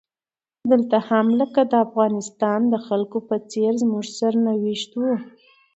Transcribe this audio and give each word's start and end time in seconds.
دلته 0.69 0.97
هم 1.07 1.27
لکه 1.39 1.61
د 1.71 1.73
افغانستان 1.85 2.59
د 2.73 2.75
خلکو 2.87 3.17
په 3.27 3.35
څیر 3.51 3.73
زموږ 3.81 4.05
سرنوشت 4.19 4.89
و. 4.95 5.01